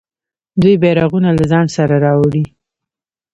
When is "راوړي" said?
2.05-2.43